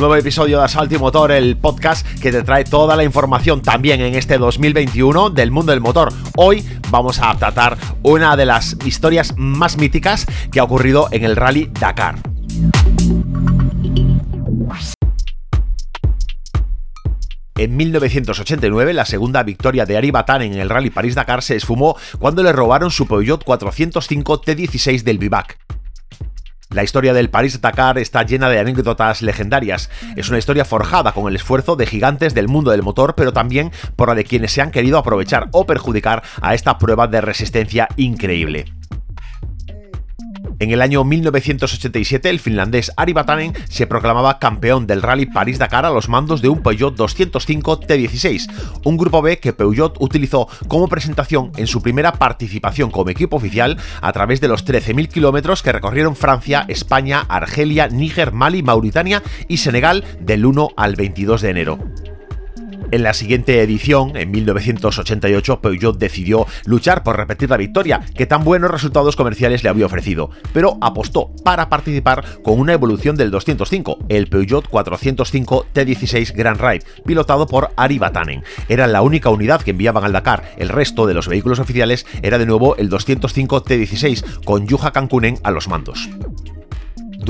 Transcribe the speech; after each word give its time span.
Nuevo 0.00 0.16
episodio 0.16 0.56
de 0.56 0.64
Asalto 0.64 0.98
Motor, 0.98 1.30
el 1.30 1.58
podcast 1.58 2.06
que 2.22 2.32
te 2.32 2.42
trae 2.42 2.64
toda 2.64 2.96
la 2.96 3.04
información 3.04 3.60
también 3.60 4.00
en 4.00 4.14
este 4.14 4.38
2021 4.38 5.28
del 5.28 5.50
mundo 5.50 5.72
del 5.72 5.82
motor. 5.82 6.10
Hoy 6.38 6.66
vamos 6.88 7.20
a 7.20 7.36
tratar 7.36 7.76
una 8.02 8.34
de 8.34 8.46
las 8.46 8.78
historias 8.86 9.34
más 9.36 9.76
míticas 9.76 10.24
que 10.50 10.58
ha 10.58 10.64
ocurrido 10.64 11.08
en 11.10 11.24
el 11.24 11.36
Rally 11.36 11.70
Dakar. 11.78 12.14
En 17.58 17.76
1989, 17.76 18.94
la 18.94 19.04
segunda 19.04 19.42
victoria 19.42 19.84
de 19.84 19.98
Ari 19.98 20.10
Batanen 20.10 20.54
en 20.54 20.60
el 20.60 20.70
Rally 20.70 20.88
París-Dakar 20.88 21.42
se 21.42 21.56
esfumó 21.56 21.94
cuando 22.18 22.42
le 22.42 22.52
robaron 22.52 22.90
su 22.90 23.06
Peugeot 23.06 23.44
405 23.44 24.40
T16 24.40 25.02
del 25.02 25.18
Vivac. 25.18 25.58
La 26.72 26.84
historia 26.84 27.12
del 27.12 27.30
París-Dakar 27.30 27.98
está 27.98 28.22
llena 28.22 28.48
de 28.48 28.60
anécdotas 28.60 29.22
legendarias. 29.22 29.90
Es 30.14 30.28
una 30.28 30.38
historia 30.38 30.64
forjada 30.64 31.10
con 31.12 31.26
el 31.28 31.34
esfuerzo 31.34 31.74
de 31.74 31.84
gigantes 31.84 32.32
del 32.32 32.46
mundo 32.46 32.70
del 32.70 32.84
motor, 32.84 33.16
pero 33.16 33.32
también 33.32 33.72
por 33.96 34.08
la 34.08 34.14
de 34.14 34.24
quienes 34.24 34.52
se 34.52 34.62
han 34.62 34.70
querido 34.70 34.96
aprovechar 34.96 35.48
o 35.50 35.66
perjudicar 35.66 36.22
a 36.40 36.54
esta 36.54 36.78
prueba 36.78 37.08
de 37.08 37.20
resistencia 37.20 37.88
increíble. 37.96 38.79
En 40.60 40.72
el 40.72 40.82
año 40.82 41.04
1987, 41.04 42.28
el 42.28 42.38
finlandés 42.38 42.92
Ari 42.98 43.14
Vatanen 43.14 43.54
se 43.70 43.86
proclamaba 43.86 44.38
campeón 44.38 44.86
del 44.86 45.00
Rally 45.00 45.24
París-Dakar 45.24 45.86
a 45.86 45.90
los 45.90 46.10
mandos 46.10 46.42
de 46.42 46.50
un 46.50 46.62
Peugeot 46.62 46.94
205 46.94 47.80
T16, 47.80 48.50
un 48.84 48.98
grupo 48.98 49.22
B 49.22 49.38
que 49.38 49.54
Peugeot 49.54 49.96
utilizó 50.00 50.48
como 50.68 50.86
presentación 50.86 51.50
en 51.56 51.66
su 51.66 51.80
primera 51.80 52.12
participación 52.12 52.90
como 52.90 53.08
equipo 53.08 53.36
oficial 53.36 53.78
a 54.02 54.12
través 54.12 54.42
de 54.42 54.48
los 54.48 54.66
13.000 54.66 55.08
kilómetros 55.08 55.62
que 55.62 55.72
recorrieron 55.72 56.14
Francia, 56.14 56.66
España, 56.68 57.24
Argelia, 57.26 57.88
Níger, 57.88 58.32
Mali, 58.32 58.62
Mauritania 58.62 59.22
y 59.48 59.56
Senegal 59.56 60.04
del 60.20 60.44
1 60.44 60.72
al 60.76 60.94
22 60.94 61.40
de 61.40 61.48
enero. 61.48 61.78
En 62.92 63.04
la 63.04 63.14
siguiente 63.14 63.62
edición, 63.62 64.16
en 64.16 64.32
1988, 64.32 65.60
Peugeot 65.60 65.96
decidió 65.96 66.46
luchar 66.64 67.04
por 67.04 67.16
repetir 67.16 67.48
la 67.48 67.56
victoria 67.56 68.00
que 68.16 68.26
tan 68.26 68.42
buenos 68.42 68.70
resultados 68.70 69.14
comerciales 69.14 69.62
le 69.62 69.68
había 69.68 69.86
ofrecido, 69.86 70.30
pero 70.52 70.76
apostó 70.80 71.30
para 71.44 71.68
participar 71.68 72.24
con 72.42 72.58
una 72.58 72.72
evolución 72.72 73.14
del 73.14 73.30
205, 73.30 74.06
el 74.08 74.26
Peugeot 74.26 74.68
405 74.68 75.66
T16 75.72 76.34
Grand 76.34 76.60
Ride, 76.60 76.84
pilotado 77.06 77.46
por 77.46 77.70
Ari 77.76 77.98
Vatanen. 77.98 78.42
Era 78.68 78.88
la 78.88 79.02
única 79.02 79.30
unidad 79.30 79.62
que 79.62 79.70
enviaban 79.70 80.04
al 80.04 80.12
Dakar, 80.12 80.54
el 80.58 80.68
resto 80.68 81.06
de 81.06 81.14
los 81.14 81.28
vehículos 81.28 81.60
oficiales 81.60 82.06
era 82.22 82.38
de 82.38 82.46
nuevo 82.46 82.74
el 82.76 82.88
205 82.88 83.64
T16, 83.64 84.44
con 84.44 84.66
Yuha 84.66 84.90
Kankunen 84.90 85.38
a 85.44 85.52
los 85.52 85.68
mandos. 85.68 86.08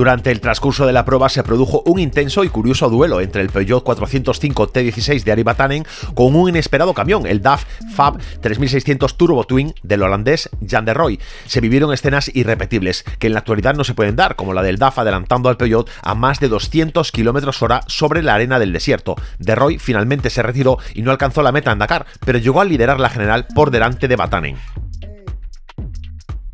Durante 0.00 0.30
el 0.30 0.40
transcurso 0.40 0.86
de 0.86 0.94
la 0.94 1.04
prueba 1.04 1.28
se 1.28 1.42
produjo 1.42 1.82
un 1.84 1.98
intenso 1.98 2.42
y 2.42 2.48
curioso 2.48 2.88
duelo 2.88 3.20
entre 3.20 3.42
el 3.42 3.50
Peugeot 3.50 3.84
405 3.84 4.72
T16 4.72 5.24
de 5.24 5.32
Ari 5.32 5.42
Batanen 5.42 5.84
con 6.14 6.34
un 6.34 6.48
inesperado 6.48 6.94
camión, 6.94 7.26
el 7.26 7.42
DAF 7.42 7.66
Fab 7.94 8.16
3600 8.40 9.18
Turbo 9.18 9.44
Twin 9.44 9.74
del 9.82 10.02
holandés 10.02 10.48
Jan 10.66 10.86
de 10.86 10.94
Roy. 10.94 11.20
Se 11.44 11.60
vivieron 11.60 11.92
escenas 11.92 12.30
irrepetibles 12.34 13.04
que 13.18 13.26
en 13.26 13.34
la 13.34 13.40
actualidad 13.40 13.74
no 13.74 13.84
se 13.84 13.92
pueden 13.92 14.16
dar, 14.16 14.36
como 14.36 14.54
la 14.54 14.62
del 14.62 14.78
DAF 14.78 15.00
adelantando 15.00 15.50
al 15.50 15.58
Peugeot 15.58 15.90
a 16.00 16.14
más 16.14 16.40
de 16.40 16.48
200 16.48 17.12
km 17.12 17.62
hora 17.62 17.82
sobre 17.86 18.22
la 18.22 18.32
arena 18.32 18.58
del 18.58 18.72
desierto. 18.72 19.16
De 19.38 19.54
Roy 19.54 19.78
finalmente 19.78 20.30
se 20.30 20.42
retiró 20.42 20.78
y 20.94 21.02
no 21.02 21.10
alcanzó 21.10 21.42
la 21.42 21.52
meta 21.52 21.72
en 21.72 21.78
Dakar, 21.78 22.06
pero 22.24 22.38
llegó 22.38 22.62
a 22.62 22.64
liderar 22.64 23.00
la 23.00 23.10
general 23.10 23.48
por 23.54 23.70
delante 23.70 24.08
de 24.08 24.16
Batanen. 24.16 24.56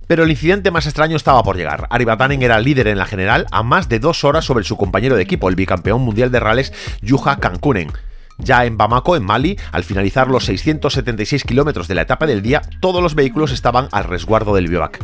Pero 0.06 0.24
el 0.24 0.30
incidente 0.30 0.70
más 0.70 0.86
extraño 0.86 1.16
estaba 1.16 1.42
por 1.42 1.56
llegar. 1.56 1.86
Ari 1.90 2.04
Batanen 2.04 2.42
era 2.42 2.60
líder 2.60 2.88
en 2.88 2.98
la 2.98 3.06
general 3.06 3.46
a 3.50 3.62
más 3.62 3.88
de 3.88 3.98
dos 3.98 4.24
horas 4.24 4.44
sobre 4.44 4.64
su 4.64 4.76
compañero 4.76 5.16
de 5.16 5.22
equipo, 5.22 5.48
el 5.48 5.56
bicampeón 5.56 6.02
mundial 6.02 6.30
de 6.30 6.40
rallies 6.40 6.72
Yuha 7.02 7.38
Kankunen. 7.38 7.92
Ya 8.38 8.64
en 8.64 8.76
Bamako, 8.76 9.16
en 9.16 9.24
Mali, 9.24 9.58
al 9.72 9.84
finalizar 9.84 10.28
los 10.28 10.44
676 10.44 11.44
kilómetros 11.44 11.88
de 11.88 11.94
la 11.94 12.02
etapa 12.02 12.26
del 12.26 12.42
día, 12.42 12.62
todos 12.80 13.02
los 13.02 13.14
vehículos 13.14 13.52
estaban 13.52 13.88
al 13.92 14.04
resguardo 14.04 14.54
del 14.54 14.69
bivac. 14.69 15.00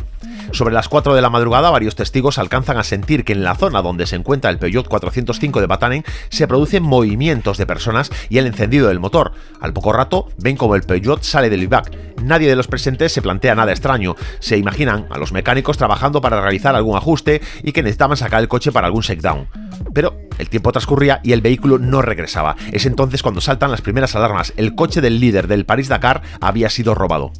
Sobre 0.51 0.73
las 0.73 0.87
4 0.87 1.15
de 1.15 1.21
la 1.21 1.31
madrugada, 1.31 1.71
varios 1.71 1.95
testigos 1.95 2.37
alcanzan 2.37 2.77
a 2.77 2.83
sentir 2.83 3.23
que 3.23 3.33
en 3.33 3.43
la 3.43 3.55
zona 3.55 3.81
donde 3.81 4.05
se 4.05 4.15
encuentra 4.15 4.51
el 4.51 4.59
Peugeot 4.59 4.87
405 4.87 5.59
de 5.59 5.67
Batanen 5.67 6.03
se 6.29 6.47
producen 6.47 6.83
movimientos 6.83 7.57
de 7.57 7.65
personas 7.65 8.11
y 8.29 8.37
el 8.37 8.45
encendido 8.45 8.87
del 8.87 8.99
motor. 8.99 9.31
Al 9.59 9.73
poco 9.73 9.93
rato, 9.93 10.27
ven 10.37 10.55
como 10.55 10.75
el 10.75 10.83
Peugeot 10.83 11.23
sale 11.23 11.49
del 11.49 11.61
vivac. 11.61 11.91
Nadie 12.21 12.49
de 12.49 12.55
los 12.55 12.67
presentes 12.67 13.11
se 13.11 13.21
plantea 13.21 13.55
nada 13.55 13.71
extraño. 13.71 14.15
Se 14.39 14.57
imaginan 14.57 15.07
a 15.09 15.17
los 15.17 15.31
mecánicos 15.31 15.77
trabajando 15.77 16.21
para 16.21 16.39
realizar 16.39 16.75
algún 16.75 16.97
ajuste 16.97 17.41
y 17.63 17.71
que 17.71 17.81
necesitaban 17.81 18.17
sacar 18.17 18.41
el 18.41 18.47
coche 18.47 18.71
para 18.71 18.85
algún 18.85 19.01
shakedown. 19.01 19.47
Pero 19.93 20.15
el 20.37 20.49
tiempo 20.49 20.71
transcurría 20.71 21.19
y 21.23 21.31
el 21.31 21.41
vehículo 21.41 21.79
no 21.79 22.01
regresaba. 22.03 22.55
Es 22.71 22.85
entonces 22.85 23.22
cuando 23.23 23.41
saltan 23.41 23.71
las 23.71 23.81
primeras 23.81 24.15
alarmas. 24.15 24.53
El 24.57 24.75
coche 24.75 25.01
del 25.01 25.19
líder 25.19 25.47
del 25.47 25.65
París-Dakar 25.65 26.21
había 26.39 26.69
sido 26.69 26.93
robado. 26.93 27.31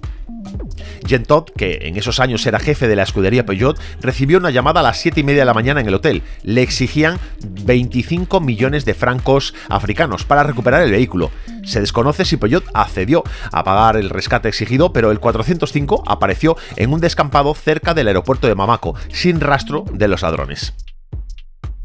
Jean 1.05 1.25
que 1.57 1.79
en 1.81 1.97
esos 1.97 2.19
años 2.19 2.45
era 2.45 2.59
jefe 2.59 2.87
de 2.87 2.95
la 2.95 3.03
escudería 3.03 3.45
Peugeot, 3.45 3.79
recibió 4.01 4.37
una 4.37 4.51
llamada 4.51 4.79
a 4.79 4.83
las 4.83 4.99
7 4.99 5.19
y 5.19 5.23
media 5.23 5.41
de 5.41 5.45
la 5.45 5.53
mañana 5.53 5.81
en 5.81 5.87
el 5.87 5.95
hotel. 5.95 6.23
Le 6.43 6.61
exigían 6.61 7.19
25 7.65 8.39
millones 8.39 8.85
de 8.85 8.93
francos 8.93 9.53
africanos 9.69 10.23
para 10.23 10.43
recuperar 10.43 10.81
el 10.81 10.91
vehículo. 10.91 11.31
Se 11.63 11.81
desconoce 11.81 12.25
si 12.25 12.37
Peugeot 12.37 12.65
accedió 12.73 13.23
a 13.51 13.63
pagar 13.63 13.97
el 13.97 14.09
rescate 14.09 14.47
exigido, 14.47 14.93
pero 14.93 15.11
el 15.11 15.19
405 15.19 16.03
apareció 16.07 16.55
en 16.77 16.93
un 16.93 17.01
descampado 17.01 17.53
cerca 17.53 17.93
del 17.93 18.07
aeropuerto 18.07 18.47
de 18.47 18.55
Mamako, 18.55 18.95
sin 19.09 19.39
rastro 19.41 19.85
de 19.91 20.07
los 20.07 20.21
ladrones. 20.21 20.73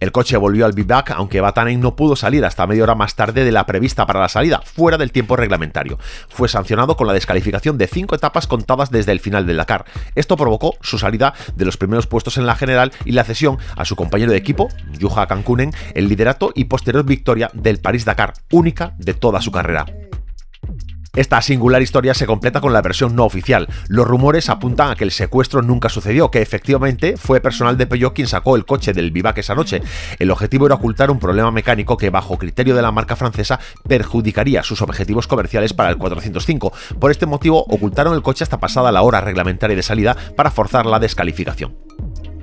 El 0.01 0.13
coche 0.13 0.37
volvió 0.37 0.65
al 0.65 0.73
Bivac, 0.73 1.11
aunque 1.11 1.41
Batanen 1.41 1.81
no 1.81 1.97
pudo 1.97 2.15
salir 2.15 2.45
hasta 2.45 2.67
media 2.67 2.85
hora 2.85 2.95
más 2.95 3.17
tarde 3.17 3.45
de 3.45 3.53
la 3.53 3.67
prevista 3.67 4.07
para 4.07 4.21
la 4.21 4.29
salida, 4.29 4.63
fuera 4.65 4.97
del 4.97 5.11
tiempo 5.11 5.37
reglamentario. 5.37 5.99
Fue 6.29 6.49
sancionado 6.49 6.97
con 6.97 7.07
la 7.07 7.13
descalificación 7.13 7.79
de 7.79 7.89
cinco 7.89 8.15
etapas 8.15 8.47
contadas 8.47 8.91
desde 8.91 9.13
el 9.13 9.21
final 9.21 9.47
del 9.47 9.57
Dakar. 9.57 9.87
Esto 10.15 10.37
provocó 10.37 10.75
su 10.81 10.99
salida 10.99 11.35
de 11.57 11.65
los 11.65 11.77
primeros 11.77 12.07
puestos 12.07 12.39
en 12.39 12.47
la 12.47 12.55
general 12.55 12.93
y 13.05 13.13
la 13.13 13.25
cesión 13.25 13.59
a 13.77 13.85
su 13.85 13.97
compañero 13.97 14.31
de 14.31 14.39
equipo, 14.39 14.69
Juha 15.01 15.27
Kankunen, 15.27 15.73
el 15.95 16.09
liderato 16.09 16.53
y 16.55 16.67
posterior 16.67 17.05
victoria 17.05 17.51
del 17.53 17.81
París-Dakar, 17.81 18.35
única 18.53 18.95
de 18.99 19.15
toda 19.15 19.41
su 19.41 19.51
carrera. 19.51 19.87
Esta 21.19 21.43
singular 21.43 21.83
historia 21.83 22.15
se 22.15 22.27
completa 22.27 22.61
con 22.61 22.73
la 22.73 22.81
versión 22.81 23.17
no 23.17 23.25
oficial. 23.25 23.67
Los 23.89 24.07
rumores 24.07 24.49
apuntan 24.49 24.93
a 24.93 24.95
que 24.95 25.03
el 25.03 25.11
secuestro 25.11 25.63
nunca 25.63 25.89
sucedió, 25.89 26.31
que 26.31 26.41
efectivamente 26.41 27.17
fue 27.17 27.41
personal 27.41 27.77
de 27.77 27.89
Peugeot 27.89 28.15
quien 28.15 28.29
sacó 28.29 28.55
el 28.55 28.65
coche 28.65 28.93
del 28.93 29.11
Vivac 29.11 29.37
esa 29.37 29.57
noche. 29.57 29.83
El 30.21 30.31
objetivo 30.31 30.67
era 30.67 30.77
ocultar 30.77 31.11
un 31.11 31.19
problema 31.19 31.51
mecánico 31.51 31.97
que, 31.97 32.11
bajo 32.11 32.39
criterio 32.39 32.77
de 32.77 32.83
la 32.83 32.93
marca 32.93 33.17
francesa, 33.17 33.59
perjudicaría 33.89 34.63
sus 34.63 34.81
objetivos 34.81 35.27
comerciales 35.27 35.73
para 35.73 35.91
el 35.91 35.97
405. 35.97 36.73
Por 37.01 37.11
este 37.11 37.27
motivo, 37.27 37.65
ocultaron 37.65 38.15
el 38.15 38.23
coche 38.23 38.45
hasta 38.45 38.61
pasada 38.61 38.93
la 38.93 39.03
hora 39.03 39.21
reglamentaria 39.21 39.75
de 39.75 39.83
salida 39.83 40.17
para 40.37 40.53
forzar 40.53 40.87
la 40.87 41.01
descalificación. 41.01 41.77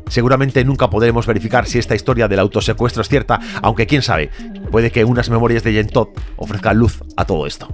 Seguramente 0.10 0.66
nunca 0.66 0.90
podremos 0.90 1.28
verificar 1.28 1.66
si 1.66 1.80
esta 1.80 1.96
historia 1.96 2.28
del 2.28 2.40
autosecuestro 2.40 3.04
es 3.04 3.08
cierta, 3.08 3.40
aunque 3.62 3.88
quién 3.88 4.02
sabe, 4.02 4.32
puede 4.70 4.92
que 4.92 5.06
unas 5.06 5.30
memorias 5.30 5.64
de 5.64 5.82
Todd 5.86 6.10
ofrezcan 6.36 6.78
luz 6.78 7.00
a 7.16 7.24
todo 7.24 7.48
esto. 7.48 7.70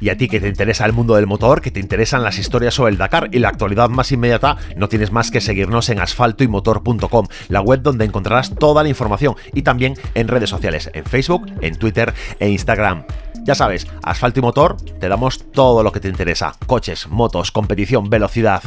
Y 0.00 0.08
a 0.08 0.16
ti 0.16 0.28
que 0.28 0.40
te 0.40 0.48
interesa 0.48 0.86
el 0.86 0.92
mundo 0.92 1.14
del 1.14 1.26
motor, 1.26 1.60
que 1.60 1.70
te 1.70 1.80
interesan 1.80 2.22
las 2.22 2.38
historias 2.38 2.74
sobre 2.74 2.92
el 2.92 2.98
Dakar 2.98 3.28
y 3.32 3.38
la 3.38 3.48
actualidad 3.48 3.88
más 3.88 4.12
inmediata, 4.12 4.56
no 4.76 4.88
tienes 4.88 5.12
más 5.12 5.30
que 5.30 5.40
seguirnos 5.40 5.88
en 5.90 6.00
asfaltoymotor.com, 6.00 7.26
la 7.48 7.60
web 7.60 7.82
donde 7.82 8.04
encontrarás 8.04 8.54
toda 8.54 8.82
la 8.82 8.88
información 8.88 9.36
y 9.52 9.62
también 9.62 9.94
en 10.14 10.28
redes 10.28 10.50
sociales, 10.50 10.90
en 10.94 11.04
Facebook, 11.04 11.46
en 11.60 11.76
Twitter 11.76 12.14
e 12.38 12.48
Instagram. 12.48 13.04
Ya 13.44 13.54
sabes, 13.54 13.86
Asfalto 14.02 14.40
y 14.40 14.42
Motor, 14.42 14.76
te 14.76 15.08
damos 15.08 15.50
todo 15.52 15.82
lo 15.82 15.92
que 15.92 16.00
te 16.00 16.08
interesa. 16.08 16.54
Coches, 16.66 17.08
motos, 17.08 17.50
competición, 17.52 18.10
velocidad. 18.10 18.62